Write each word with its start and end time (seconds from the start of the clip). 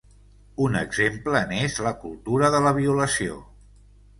Un 0.67 0.77
exemple 0.79 1.41
n'és 1.53 1.77
la 1.89 1.91
cultura 2.07 2.51
de 2.57 2.63
la 2.69 2.73
violació. 2.79 3.37